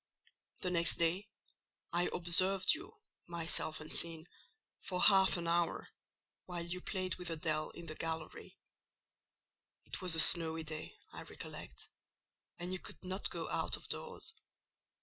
[0.61, 1.27] The next day
[1.93, 5.89] I observed you—myself unseen—for half an hour,
[6.47, 8.57] while you played with Adèle in the gallery.
[9.85, 11.87] It was a snowy day, I recollect,
[12.57, 14.33] and you could not go out of doors.